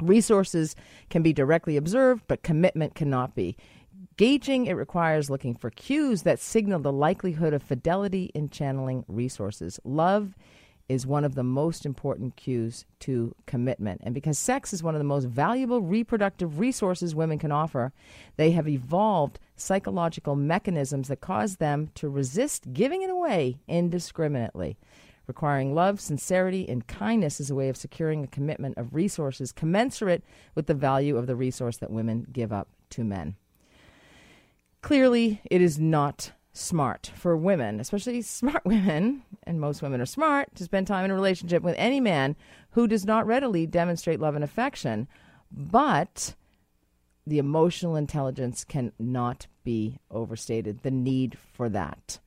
[0.00, 0.76] Resources
[1.10, 3.56] can be directly observed, but commitment cannot be.
[4.16, 9.80] Gauging it requires looking for cues that signal the likelihood of fidelity in channeling resources.
[9.84, 10.34] Love
[10.88, 14.00] is one of the most important cues to commitment.
[14.02, 17.92] And because sex is one of the most valuable reproductive resources women can offer,
[18.36, 24.78] they have evolved psychological mechanisms that cause them to resist giving it away indiscriminately.
[25.26, 30.24] Requiring love, sincerity, and kindness is a way of securing a commitment of resources commensurate
[30.54, 33.36] with the value of the resource that women give up to men.
[34.80, 40.54] Clearly, it is not smart for women, especially smart women, and most women are smart,
[40.56, 42.36] to spend time in a relationship with any man
[42.70, 45.08] who does not readily demonstrate love and affection.
[45.50, 46.34] But
[47.26, 52.18] the emotional intelligence cannot be overstated, the need for that.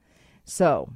[0.43, 0.93] So,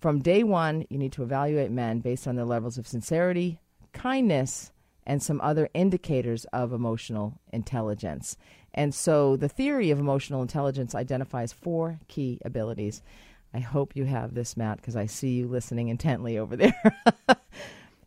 [0.00, 3.60] from day one, you need to evaluate men based on their levels of sincerity,
[3.92, 4.72] kindness,
[5.06, 8.36] and some other indicators of emotional intelligence.
[8.76, 13.02] And so the theory of emotional intelligence identifies four key abilities.
[13.54, 16.94] I hope you have this, Matt, because I see you listening intently over there.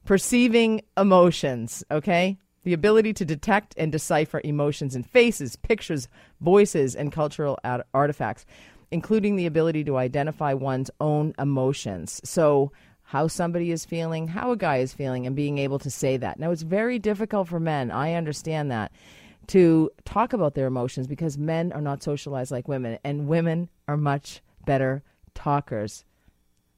[0.06, 2.38] Perceiving emotions, okay?
[2.64, 6.08] The ability to detect and decipher emotions in faces, pictures,
[6.40, 8.46] voices, and cultural ad- artifacts,
[8.92, 12.22] including the ability to identify one's own emotions.
[12.24, 12.72] So,
[13.04, 16.40] how somebody is feeling, how a guy is feeling, and being able to say that.
[16.40, 17.90] Now, it's very difficult for men.
[17.90, 18.92] I understand that
[19.50, 23.98] to talk about their emotions because men are not socialized like women, and women are
[23.98, 26.06] much better talkers,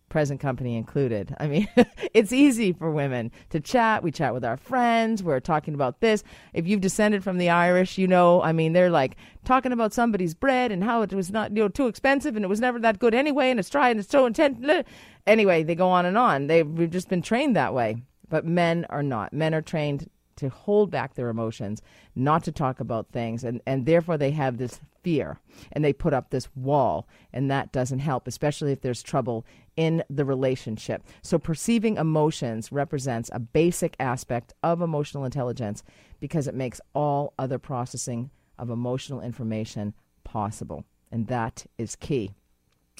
[0.07, 1.35] present company included.
[1.37, 1.67] I mean,
[2.13, 4.03] it's easy for women to chat.
[4.03, 5.21] We chat with our friends.
[5.21, 6.23] We're talking about this.
[6.53, 10.33] If you've descended from the Irish, you know, I mean, they're like talking about somebody's
[10.33, 12.99] bread and how it was not, you know, too expensive and it was never that
[12.99, 14.85] good anyway, and it's dry and it's so intense.
[15.27, 16.47] Anyway, they go on and on.
[16.47, 17.97] They've we've just been trained that way.
[18.29, 19.33] But men are not.
[19.33, 20.09] Men are trained
[20.41, 21.81] to hold back their emotions,
[22.15, 25.39] not to talk about things, and, and therefore they have this fear
[25.71, 29.45] and they put up this wall, and that doesn't help, especially if there's trouble
[29.77, 31.03] in the relationship.
[31.21, 35.83] So, perceiving emotions represents a basic aspect of emotional intelligence
[36.19, 42.31] because it makes all other processing of emotional information possible, and that is key.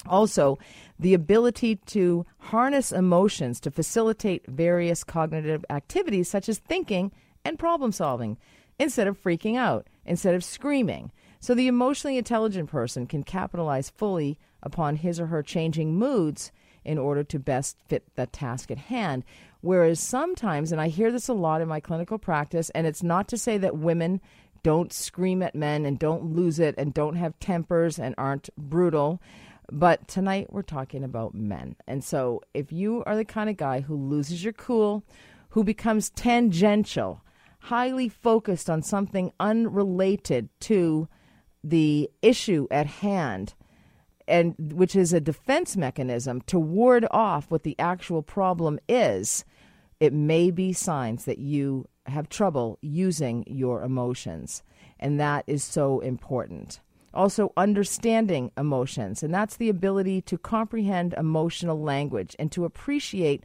[0.06, 0.58] Also,
[0.98, 7.12] the ability to harness emotions to facilitate various cognitive activities such as thinking
[7.44, 8.38] and problem solving
[8.78, 11.12] instead of freaking out, instead of screaming.
[11.40, 16.52] So the emotionally intelligent person can capitalize fully upon his or her changing moods
[16.84, 19.24] in order to best fit the task at hand.
[19.60, 23.28] Whereas sometimes, and I hear this a lot in my clinical practice, and it's not
[23.28, 24.20] to say that women
[24.62, 29.20] don't scream at men and don't lose it and don't have tempers and aren't brutal.
[29.70, 31.76] But tonight we're talking about men.
[31.86, 35.04] And so if you are the kind of guy who loses your cool,
[35.50, 37.22] who becomes tangential,
[37.62, 41.08] highly focused on something unrelated to
[41.62, 43.54] the issue at hand,
[44.26, 49.44] and which is a defense mechanism to ward off what the actual problem is,
[50.00, 54.64] it may be signs that you have trouble using your emotions.
[54.98, 56.80] And that is so important.
[57.14, 63.44] Also, understanding emotions, and that's the ability to comprehend emotional language and to appreciate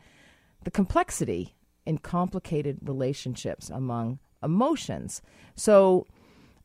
[0.64, 1.57] the complexity
[1.88, 5.22] in complicated relationships among emotions.
[5.56, 6.06] So,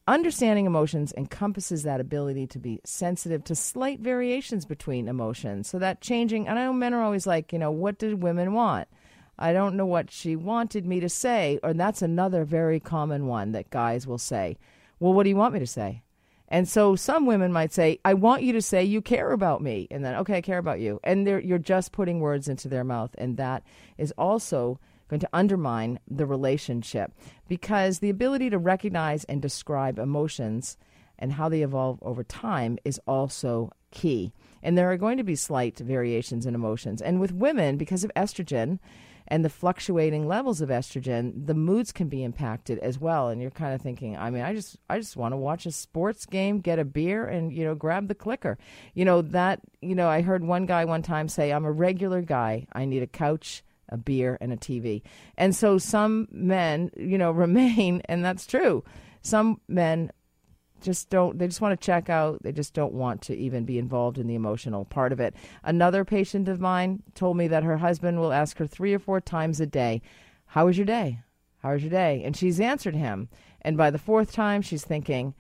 [0.09, 5.69] understanding emotions encompasses that ability to be sensitive to slight variations between emotions.
[5.69, 8.53] So, that changing, and I know men are always like, you know, what did women
[8.53, 8.89] want?
[9.39, 11.59] I don't know what she wanted me to say.
[11.63, 14.59] Or that's another very common one that guys will say.
[15.01, 16.03] Well, what do you want me to say?
[16.49, 19.89] And so some women might say, I want you to say you care about me.
[19.91, 21.01] And then, okay, I care about you.
[21.03, 23.15] And you're just putting words into their mouth.
[23.17, 23.63] And that
[23.97, 24.79] is also
[25.13, 27.13] going to undermine the relationship
[27.47, 30.79] because the ability to recognize and describe emotions
[31.19, 34.33] and how they evolve over time is also key.
[34.63, 37.03] And there are going to be slight variations in emotions.
[37.03, 38.79] And with women, because of estrogen
[39.29, 43.29] and the fluctuating levels of estrogen, the moods can be impacted as well.
[43.29, 45.73] And you're kind of thinking, I mean, I just I just want to watch a
[45.73, 48.57] sports game, get a beer and, you know, grab the clicker.
[48.95, 52.23] You know, that, you know, I heard one guy one time say, I'm a regular
[52.23, 52.67] guy.
[52.73, 55.03] I need a couch a beer, and a TV.
[55.37, 58.85] And so some men, you know, remain, and that's true.
[59.23, 60.11] Some men
[60.81, 63.79] just don't they just want to check out they just don't want to even be
[63.79, 67.77] involved in the emotional part of it another patient of mine told me that her
[67.77, 70.03] husband will ask her three or four times a day
[70.47, 71.21] how was your day
[71.59, 73.29] how was your day and she's answered him
[73.61, 75.37] and by the fourth time she's thinking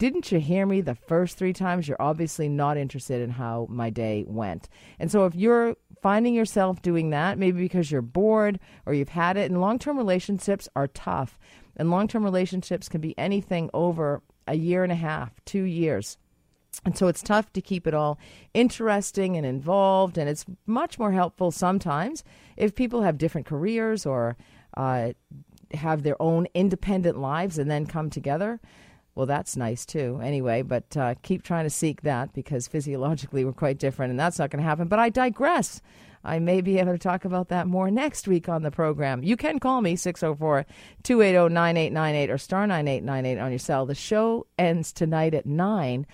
[0.00, 1.86] didn't you hear me the first three times?
[1.86, 4.70] You're obviously not interested in how my day went.
[4.98, 9.36] And so if you're finding yourself doing that, maybe because you're bored or you've had
[9.36, 11.38] it, and long term relationships are tough.
[11.76, 16.18] And long term relationships can be anything over a year and a half, two years.
[16.84, 18.18] And so it's tough to keep it all
[18.54, 20.16] interesting and involved.
[20.18, 22.24] And it's much more helpful sometimes
[22.56, 24.36] if people have different careers or
[24.76, 25.12] uh,
[25.74, 28.60] have their own independent lives and then come together.
[29.20, 30.18] Well, that's nice too.
[30.22, 34.38] Anyway, but uh, keep trying to seek that because physiologically we're quite different, and that's
[34.38, 34.88] not going to happen.
[34.88, 35.82] But I digress.
[36.24, 39.22] I may be able to talk about that more next week on the program.
[39.22, 40.64] You can call me 604
[41.02, 43.84] 280 9898 or star 9898 on your cell.
[43.84, 46.06] The show ends tonight at 9,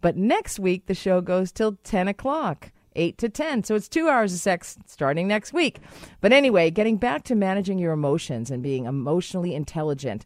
[0.00, 2.72] but next week the show goes till 10 o'clock.
[2.96, 3.64] 8 to 10.
[3.64, 5.80] So it's two hours of sex starting next week.
[6.22, 10.24] But anyway, getting back to managing your emotions and being emotionally intelligent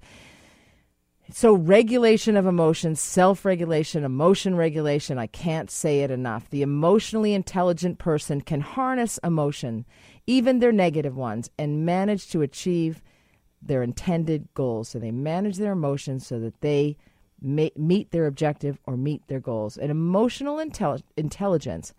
[1.30, 6.48] So, regulation of emotions, self regulation, emotion regulation, I can't say it enough.
[6.48, 9.84] The emotionally intelligent person can harness emotion,
[10.26, 13.02] even their negative ones, and manage to achieve
[13.60, 14.88] their intended goals.
[14.88, 16.96] So, they manage their emotions so that they
[17.42, 19.76] meet their objective or meet their goals.
[19.76, 21.92] And emotional intel- intelligence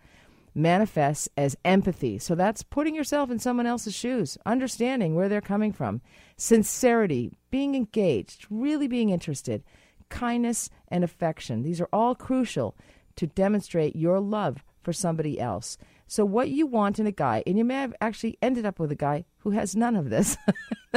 [0.60, 2.20] manifests as empathy.
[2.20, 6.02] So that's putting yourself in someone else's shoes, understanding where they're coming from,
[6.38, 9.64] sincerity, being engaged, really being interested,
[10.10, 11.64] kindness, and affection.
[11.64, 12.76] These are all crucial
[13.16, 15.78] to demonstrate your love for somebody else.
[16.08, 18.92] So, what you want in a guy, and you may have actually ended up with
[18.92, 20.38] a guy who has none of this,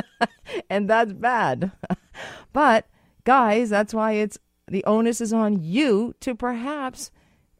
[0.71, 1.73] and that's bad.
[2.53, 2.87] but,
[3.25, 7.11] guys, that's why it's the onus is on you to perhaps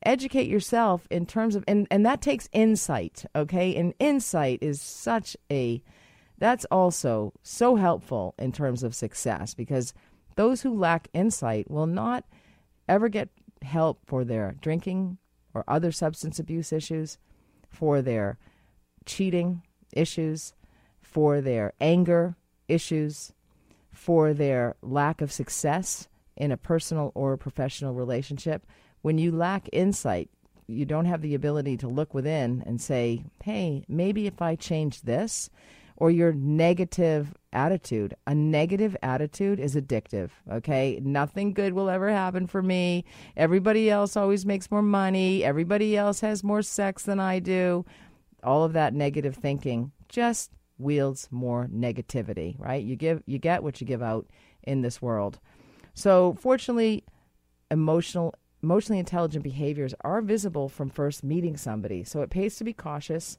[0.09, 3.75] educate yourself in terms of and and that takes insight okay?
[3.77, 5.83] And insight is such a
[6.39, 9.95] that's also so helpful in terms of success because
[10.37, 12.25] those who lack insight will not
[12.89, 13.29] ever get
[13.63, 15.19] help for their drinking
[15.55, 17.19] or other substance abuse issues
[17.69, 18.39] for their
[19.05, 19.63] cheating
[19.93, 20.53] issues
[21.01, 22.37] for their anger
[22.69, 23.33] issues
[23.93, 28.67] for their lack of success in a personal or professional relationship
[29.03, 30.31] when you lack insight,
[30.67, 35.03] you don't have the ability to look within and say, hey, maybe if I change
[35.03, 35.51] this,
[36.03, 38.15] or your negative attitude.
[38.27, 40.99] A negative attitude is addictive, okay?
[41.01, 43.05] Nothing good will ever happen for me.
[43.37, 45.45] Everybody else always makes more money.
[45.45, 47.85] Everybody else has more sex than I do.
[48.43, 52.83] All of that negative thinking just wields more negativity, right?
[52.83, 54.27] You give you get what you give out
[54.65, 55.39] in this world.
[55.95, 57.05] So, fortunately,
[57.71, 62.05] emotional emotionally intelligent behaviors are visible from first meeting somebody.
[62.05, 63.39] So it pays to be cautious,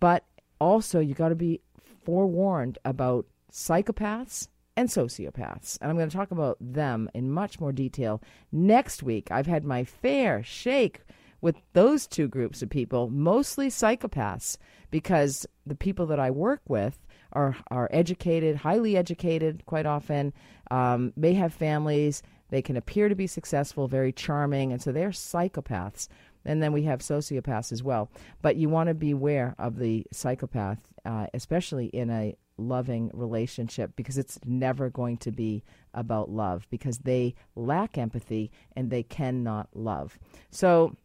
[0.00, 0.24] but
[0.60, 1.60] also you got to be
[2.04, 5.78] forewarned about psychopaths and sociopaths.
[5.80, 9.30] And I'm going to talk about them in much more detail next week.
[9.30, 11.00] I've had my fair shake
[11.40, 14.56] with those two groups of people, mostly psychopaths,
[14.90, 16.98] because the people that I work with
[17.32, 20.32] are are educated, highly educated, quite often,
[20.70, 25.10] um, may have families, they can appear to be successful, very charming, and so they're
[25.10, 26.08] psychopaths.
[26.44, 28.10] And then we have sociopaths as well.
[28.40, 34.16] But you want to beware of the psychopath, uh, especially in a loving relationship, because
[34.16, 40.18] it's never going to be about love, because they lack empathy and they cannot love.
[40.50, 40.96] So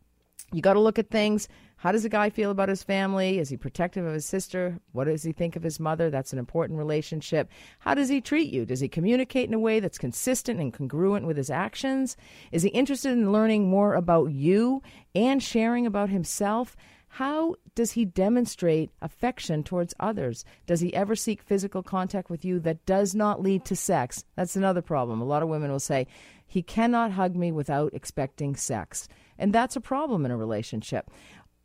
[0.55, 3.37] you got to look at things how does a guy feel about his family?
[3.37, 4.79] Is he protective of his sister?
[4.93, 6.09] What does he think of his mother?
[6.09, 7.49] That's an important relationship.
[7.79, 8.65] How does he treat you?
[8.65, 12.15] Does he communicate in a way that's consistent and congruent with his actions?
[12.51, 14.81] Is he interested in learning more about you
[15.13, 16.75] and sharing about himself?
[17.07, 20.43] How does he demonstrate affection towards others?
[20.65, 24.25] Does he ever seek physical contact with you that does not lead to sex?
[24.35, 25.21] That's another problem.
[25.21, 26.07] A lot of women will say,
[26.47, 29.07] he cannot hug me without expecting sex.
[29.37, 31.09] And that's a problem in a relationship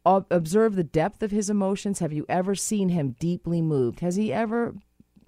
[0.07, 1.99] observe the depth of his emotions?
[1.99, 4.01] Have you ever seen him deeply moved?
[4.01, 4.75] Has he ever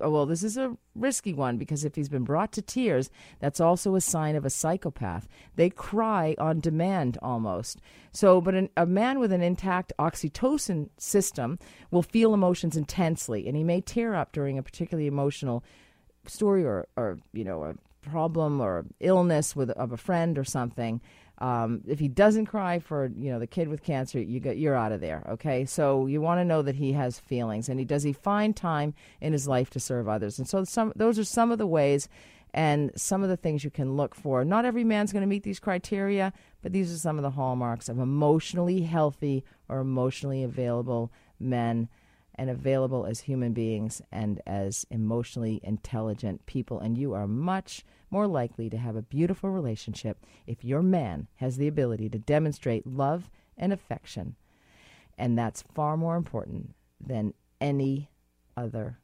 [0.03, 3.61] oh, well, this is a risky one because if he's been brought to tears, that's
[3.61, 5.29] also a sign of a psychopath.
[5.55, 7.81] They cry on demand almost.
[8.11, 11.59] So, but an, a man with an intact oxytocin system
[11.91, 15.65] will feel emotions intensely, and he may tear up during a particularly emotional
[16.27, 21.01] story or, or you know, a problem or illness with of a friend or something.
[21.39, 24.77] Um, if he doesn't cry for you know the kid with cancer, you get you're
[24.77, 25.25] out of there.
[25.31, 28.55] Okay, so you want to know that he has feelings, and he does he find
[28.55, 31.67] time in his life to serve others, and so some those are some of the
[31.67, 32.09] ways
[32.55, 34.45] and some of the things you can look for.
[34.45, 37.89] Not every man's going to meet these criteria, but these are some of the hallmarks
[37.89, 41.11] of emotionally healthy or emotionally available
[41.41, 41.89] men
[42.35, 46.81] and available as human beings and as emotionally intelligent people.
[46.81, 51.57] And you are much more likely to have a beautiful relationship if your man has
[51.57, 54.37] the ability to demonstrate love and affection.
[55.19, 58.11] And that's far more important than any
[58.57, 58.99] other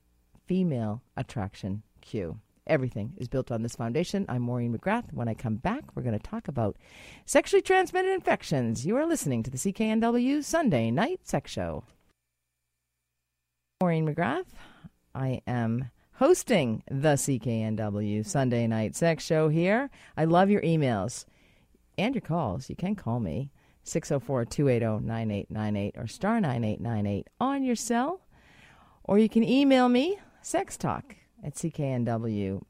[0.46, 2.40] female attraction cue.
[2.66, 4.26] Everything is built on this foundation.
[4.28, 5.12] I'm Maureen McGrath.
[5.12, 6.76] When I come back, we're going to talk about
[7.24, 8.84] sexually transmitted infections.
[8.84, 11.84] You are listening to the CKNW Sunday Night Sex Show.
[13.80, 14.46] Maureen McGrath.
[15.14, 19.88] I am hosting the CKNW Sunday Night Sex Show here.
[20.16, 21.26] I love your emails
[21.96, 22.68] and your calls.
[22.68, 23.52] You can call me
[23.84, 28.22] 604 280 9898 or star 9898 on your cell.
[29.04, 31.12] Or you can email me sextalk
[31.44, 32.62] at cknw.com.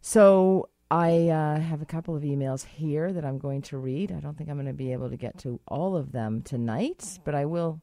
[0.00, 4.12] So I uh, have a couple of emails here that I'm going to read.
[4.12, 7.18] I don't think I'm going to be able to get to all of them tonight,
[7.24, 7.80] but I will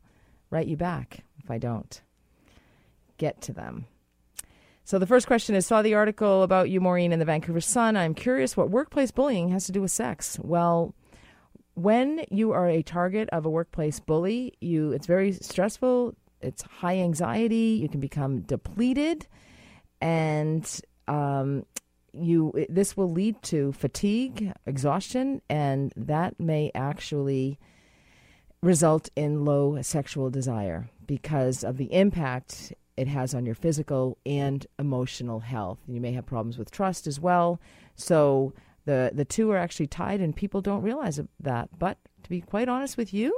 [0.49, 2.01] write you back if I don't
[3.17, 3.85] get to them.
[4.83, 7.97] So the first question is Saw the article about you, Maureen, in the Vancouver Sun.
[7.97, 10.39] I'm curious what workplace bullying has to do with sex.
[10.41, 10.95] Well,
[11.73, 16.15] when you are a target of a workplace bully, you it's very stressful.
[16.41, 17.79] It's high anxiety.
[17.81, 19.27] You can become depleted,
[19.99, 21.65] and um,
[22.13, 27.59] you this will lead to fatigue, exhaustion, and that may actually
[28.61, 34.65] result in low sexual desire because of the impact it has on your physical and
[34.79, 35.79] emotional health.
[35.87, 37.61] You may have problems with trust as well.
[37.95, 38.53] So
[38.85, 41.69] the the two are actually tied, and people don't realize that.
[41.77, 43.37] But to be quite honest with you,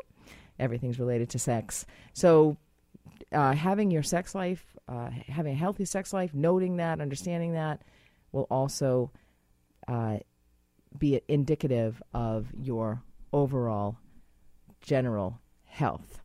[0.57, 1.85] everything's related to sex.
[2.13, 2.57] So
[3.33, 7.81] uh, having your sex life, uh, having a healthy sex life, noting that, understanding that,
[8.31, 9.11] will also
[9.87, 10.19] uh,
[10.97, 13.01] be indicative of your
[13.33, 13.97] overall
[14.81, 16.21] general health.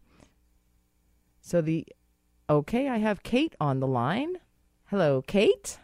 [1.40, 1.86] So the
[2.48, 4.36] okay, I have Kate on the line.
[4.86, 5.78] Hello, Kate.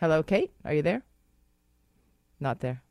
[0.00, 0.52] Hello, Kate.
[0.64, 1.02] Are you there?
[2.40, 2.82] Not there.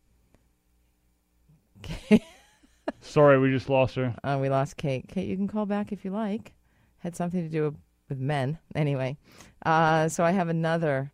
[1.79, 2.23] Okay.
[3.01, 4.15] Sorry, we just lost her.
[4.23, 5.07] Uh, we lost Kate.
[5.07, 6.53] Kate, you can call back if you like.
[6.99, 7.75] Had something to do
[8.09, 8.57] with men.
[8.75, 9.17] Anyway,
[9.65, 11.11] uh, so I have another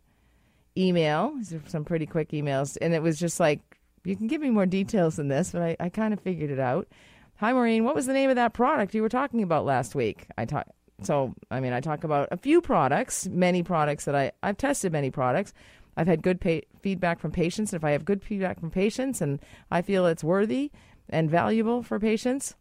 [0.76, 1.34] email.
[1.36, 2.78] These are some pretty quick emails.
[2.80, 5.76] And it was just like, you can give me more details than this, but I,
[5.80, 6.88] I kind of figured it out.
[7.36, 7.84] Hi, Maureen.
[7.84, 10.26] What was the name of that product you were talking about last week?
[10.36, 10.66] I talk.
[11.02, 14.92] So, I mean, I talk about a few products, many products that I, I've tested
[14.92, 15.54] many products.
[15.96, 17.72] I've had good pay, feedback from patients.
[17.72, 19.40] And if I have good feedback from patients and
[19.70, 20.70] I feel it's worthy
[21.08, 22.54] and valuable for patients,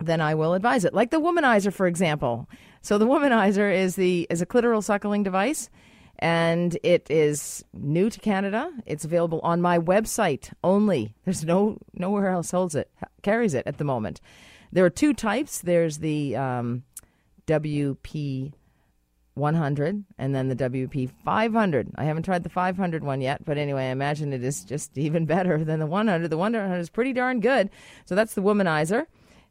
[0.00, 0.94] then I will advise it.
[0.94, 2.48] Like the womanizer, for example.
[2.82, 5.68] So the womanizer is the is a clitoral suckling device,
[6.18, 8.70] and it is new to Canada.
[8.86, 11.14] It's available on my website only.
[11.24, 12.90] There's no nowhere else holds it
[13.22, 14.20] carries it at the moment.
[14.72, 15.60] There are two types.
[15.60, 16.84] There's the um,
[17.46, 18.52] WP
[19.34, 21.90] 100 and then the WP 500.
[21.96, 25.26] I haven't tried the 500 one yet, but anyway, I imagine it is just even
[25.26, 26.28] better than the 100.
[26.28, 27.70] The 100 is pretty darn good.
[28.06, 29.06] So that's the womanizer.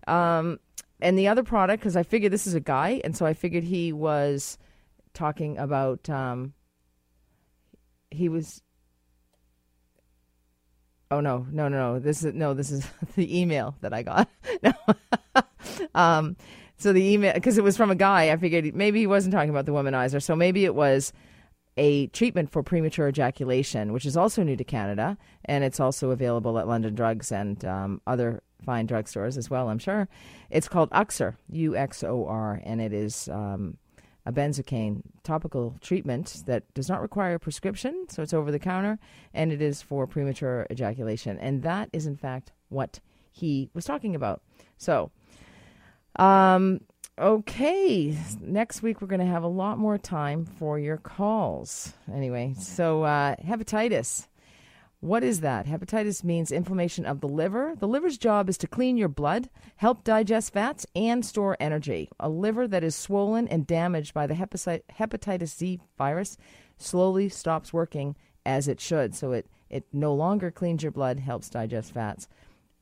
[0.07, 0.59] Um,
[1.01, 3.66] and the other product, because I figured this is a guy, and so I figured
[3.66, 4.57] he was
[5.16, 6.09] talking about.
[6.09, 6.53] Um,
[8.11, 8.61] he was.
[11.11, 11.99] Oh no, no, no, no!
[11.99, 12.86] This is no, this is
[13.16, 14.30] the email that I got.
[14.63, 14.74] no,
[15.95, 16.36] um,
[16.78, 18.32] so the email because it was from a guy.
[18.32, 20.22] I figured maybe he wasn't talking about the womanizer.
[20.22, 21.13] So maybe it was
[21.78, 26.57] a treatment for premature ejaculation, which is also new to Canada, and it's also available
[26.57, 30.07] at London Drugs and um, other fine drugstores as well, I'm sure.
[30.49, 33.78] It's called Uxor, U X O R, and it is um,
[34.26, 38.98] a benzocaine topical treatment that does not require a prescription, so it's over the counter,
[39.34, 41.38] and it is for premature ejaculation.
[41.40, 43.00] And that is, in fact, what
[43.32, 44.42] he was talking about.
[44.78, 45.12] So,
[46.18, 46.82] um,
[47.20, 51.94] okay, next week we're going to have a lot more time for your calls.
[52.12, 54.28] Anyway, so uh, hepatitis.
[55.06, 55.68] What is that?
[55.68, 57.76] Hepatitis means inflammation of the liver.
[57.78, 62.10] The liver's job is to clean your blood, help digest fats, and store energy.
[62.20, 66.38] A liver that is swollen and damaged by the hepatitis C virus
[66.80, 68.16] slowly stops working
[68.47, 69.14] as it should.
[69.14, 72.28] So it, it no longer cleans your blood, helps digest fats.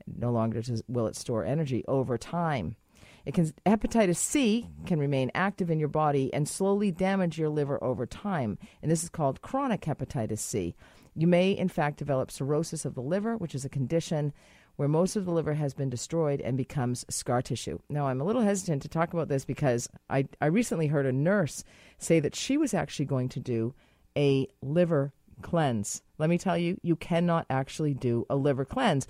[0.07, 2.77] No longer will it store energy over time.
[3.25, 7.83] It can, hepatitis C can remain active in your body and slowly damage your liver
[7.83, 8.57] over time.
[8.81, 10.73] And this is called chronic hepatitis C.
[11.15, 14.33] You may, in fact, develop cirrhosis of the liver, which is a condition
[14.75, 17.77] where most of the liver has been destroyed and becomes scar tissue.
[17.89, 21.11] Now, I'm a little hesitant to talk about this because I, I recently heard a
[21.11, 21.63] nurse
[21.99, 23.75] say that she was actually going to do
[24.17, 26.01] a liver cleanse.
[26.17, 29.07] Let me tell you, you cannot actually do a liver cleanse.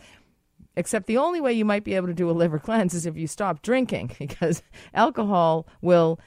[0.76, 3.16] Except the only way you might be able to do a liver cleanse is if
[3.16, 4.62] you stop drinking, because
[4.94, 6.20] alcohol will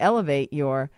[0.00, 0.90] elevate your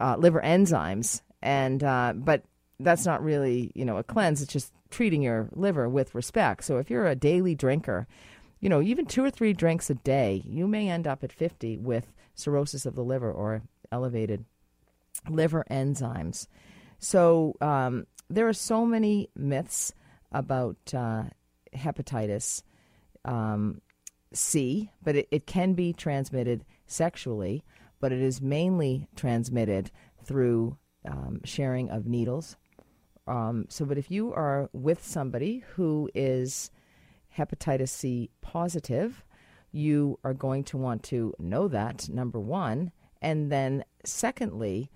[0.00, 1.20] uh, liver enzymes.
[1.42, 2.42] And uh, but
[2.80, 4.42] that's not really, you know, a cleanse.
[4.42, 6.64] It's just treating your liver with respect.
[6.64, 8.06] So if you're a daily drinker,
[8.60, 11.78] you know, even two or three drinks a day, you may end up at 50
[11.78, 13.62] with cirrhosis of the liver or
[13.92, 14.44] elevated
[15.28, 16.46] liver enzymes.
[16.98, 19.92] So um, there are so many myths
[20.32, 21.24] about uh,
[21.76, 22.62] hepatitis
[23.24, 23.80] um,
[24.32, 27.62] C, but it, it can be transmitted sexually,
[28.00, 29.90] but it is mainly transmitted
[30.24, 32.56] through um, sharing of needles
[33.26, 36.70] um, so, but if you are with somebody who is
[37.36, 39.24] hepatitis C positive,
[39.72, 42.92] you are going to want to know that, number one.
[43.22, 44.90] And then, secondly,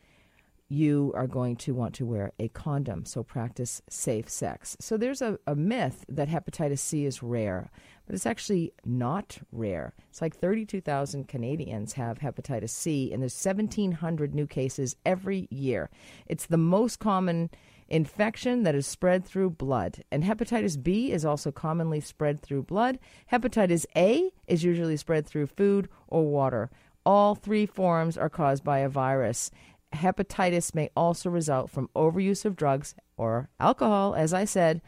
[0.68, 3.06] you are going to want to wear a condom.
[3.06, 4.76] So practice safe sex.
[4.80, 7.70] So there's a, a myth that hepatitis C is rare,
[8.06, 9.94] but it's actually not rare.
[10.10, 15.88] It's like 32,000 Canadians have hepatitis C, and there's 1,700 new cases every year.
[16.26, 17.48] It's the most common
[17.88, 20.04] infection that is spread through blood.
[20.10, 22.98] And hepatitis B is also commonly spread through blood.
[23.32, 26.70] Hepatitis A is usually spread through food or water.
[27.04, 29.50] All three forms are caused by a virus.
[29.94, 34.82] Hepatitis may also result from overuse of drugs or alcohol, as I said,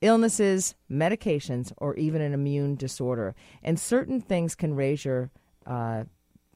[0.00, 3.36] illnesses, medications, or even an immune disorder.
[3.62, 5.30] And certain things can raise your
[5.64, 6.04] uh,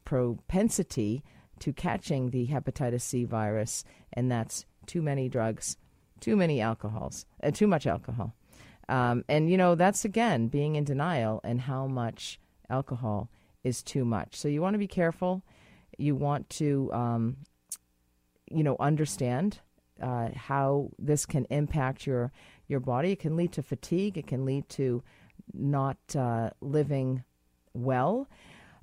[0.04, 1.22] propensity
[1.60, 5.76] to catching the hepatitis C virus, and that's too many drugs,
[6.20, 8.34] too many alcohols, uh, too much alcohol.
[8.88, 12.38] Um, and, you know, that's again being in denial and how much
[12.70, 13.28] alcohol
[13.64, 14.36] is too much.
[14.36, 15.42] So you want to be careful.
[15.98, 17.36] You want to, um,
[18.48, 19.58] you know, understand
[20.00, 22.32] uh, how this can impact your
[22.68, 23.12] your body.
[23.12, 24.18] It can lead to fatigue.
[24.18, 25.02] It can lead to
[25.52, 27.24] not uh, living
[27.74, 28.28] well.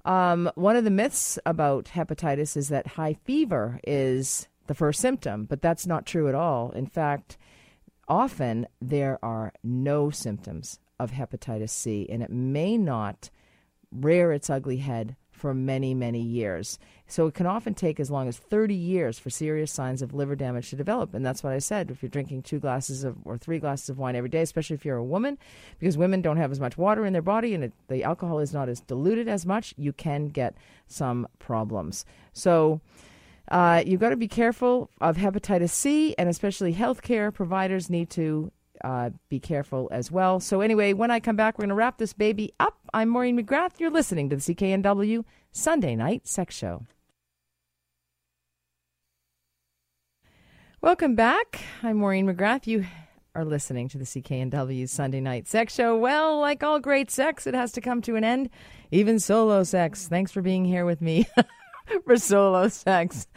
[0.05, 5.45] Um, one of the myths about hepatitis is that high fever is the first symptom,
[5.45, 6.71] but that's not true at all.
[6.71, 7.37] In fact,
[8.07, 13.29] often there are no symptoms of hepatitis C, and it may not
[13.91, 16.79] rear its ugly head for many, many years.
[17.05, 20.37] So it can often take as long as 30 years for serious signs of liver
[20.37, 21.13] damage to develop.
[21.13, 21.91] And that's what I said.
[21.91, 24.85] If you're drinking two glasses of or three glasses of wine every day, especially if
[24.85, 25.37] you're a woman,
[25.79, 28.53] because women don't have as much water in their body and it, the alcohol is
[28.53, 30.55] not as diluted as much, you can get
[30.87, 32.05] some problems.
[32.31, 32.79] So
[33.53, 38.51] uh, you've got to be careful of hepatitis C, and especially healthcare providers need to
[38.83, 40.39] uh, be careful as well.
[40.39, 42.79] So, anyway, when I come back, we're going to wrap this baby up.
[42.95, 43.79] I'm Maureen McGrath.
[43.79, 46.87] You're listening to the CKNW Sunday Night Sex Show.
[50.81, 51.61] Welcome back.
[51.83, 52.65] I'm Maureen McGrath.
[52.65, 52.87] You
[53.35, 55.95] are listening to the CKNW Sunday Night Sex Show.
[55.95, 58.49] Well, like all great sex, it has to come to an end,
[58.89, 60.07] even solo sex.
[60.07, 61.27] Thanks for being here with me.
[62.05, 63.27] for solo sex.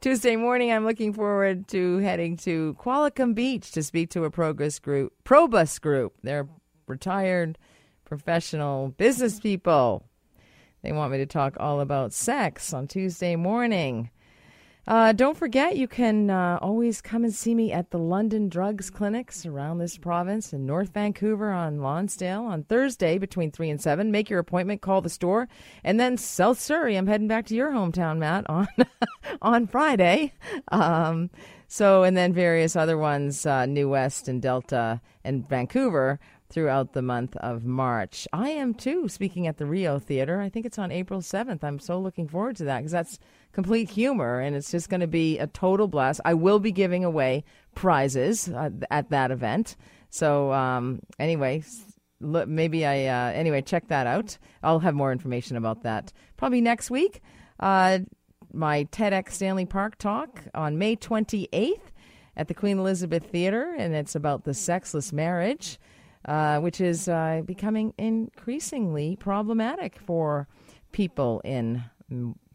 [0.00, 4.78] Tuesday morning, I'm looking forward to heading to Qualicum Beach to speak to a progress
[4.78, 6.14] group, Probus group.
[6.22, 6.48] They're
[6.86, 7.58] retired
[8.04, 10.04] professional business people.
[10.82, 14.10] They want me to talk all about sex on Tuesday morning.
[14.86, 18.90] Uh, don't forget, you can uh, always come and see me at the London Drugs
[18.90, 24.10] Clinics around this province in North Vancouver on Lonsdale on Thursday between 3 and 7.
[24.10, 25.48] Make your appointment, call the store.
[25.84, 28.68] And then South Surrey, I'm heading back to your hometown, Matt, on,
[29.42, 30.32] on Friday.
[30.72, 31.30] Um,
[31.68, 36.18] so, and then various other ones, uh, New West and Delta and Vancouver
[36.48, 38.26] throughout the month of March.
[38.32, 40.40] I am too, speaking at the Rio Theater.
[40.40, 41.62] I think it's on April 7th.
[41.62, 43.18] I'm so looking forward to that because that's
[43.52, 46.20] complete humor and it's just going to be a total blast.
[46.24, 47.44] I will be giving away
[47.74, 49.76] prizes uh, at that event.
[50.10, 51.62] So, um, anyway,
[52.20, 54.38] maybe I, uh, anyway, check that out.
[54.62, 57.20] I'll have more information about that probably next week.
[57.58, 58.00] Uh,
[58.52, 61.78] my TEDx Stanley Park talk on May 28th
[62.36, 65.78] at the Queen Elizabeth Theater, and it's about the sexless marriage
[66.24, 70.48] uh, which is uh, becoming increasingly problematic for
[70.92, 71.82] people in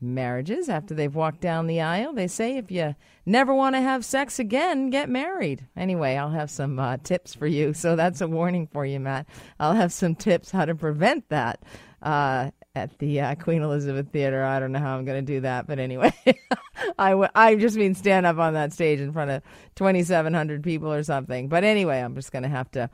[0.01, 2.14] marriages after they've walked down the aisle.
[2.14, 2.95] They say if you
[3.26, 5.66] never want to have sex again, get married.
[5.76, 7.74] Anyway, I'll have some uh, tips for you.
[7.74, 9.28] So that's a warning for you, Matt.
[9.60, 11.62] I'll have some tips how to prevent that.
[12.01, 14.43] Uh, at the uh, Queen Elizabeth Theater.
[14.43, 16.14] I don't know how I'm going to do that, but anyway,
[16.99, 19.41] I, w- I just mean stand up on that stage in front of
[19.76, 21.47] 2,700 people or something.
[21.47, 22.89] But anyway, I'm just going to have to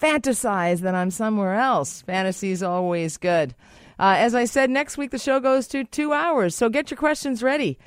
[0.00, 2.02] fantasize that I'm somewhere else.
[2.02, 3.54] Fantasy's always good.
[3.98, 6.98] Uh, as I said, next week the show goes to two hours, so get your
[6.98, 7.78] questions ready.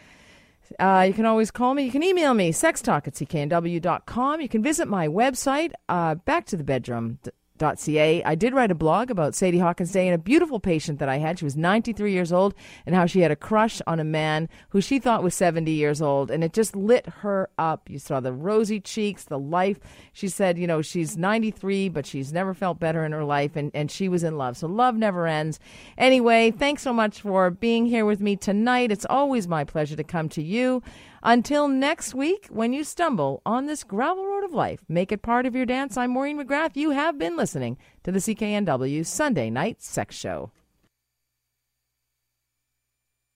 [0.80, 1.84] Uh, you can always call me.
[1.84, 4.42] You can email me, sextalk at cknw.com.
[4.42, 7.20] You can visit my website, uh, back to the bedroom
[7.62, 8.24] Ca.
[8.24, 11.18] I did write a blog about Sadie Hawkins Day and a beautiful patient that I
[11.18, 11.40] had.
[11.40, 12.54] She was 93 years old
[12.86, 16.02] and how she had a crush on a man who she thought was 70 years
[16.02, 16.32] old.
[16.32, 17.90] And it just lit her up.
[17.90, 19.80] You saw the rosy cheeks, the life.
[20.14, 23.56] She said, you know, she's 93, but she's never felt better in her life.
[23.56, 24.58] And, and she was in love.
[24.58, 25.60] So love never ends.
[25.98, 28.92] Anyway, thanks so much for being here with me tonight.
[28.92, 30.82] It's always my pleasure to come to you.
[31.24, 35.46] Until next week, when you stumble on this gravel road of life, make it part
[35.46, 35.96] of your dance.
[35.96, 36.76] I'm Maureen McGrath.
[36.76, 40.50] You have been listening to the CKNW Sunday Night Sex Show.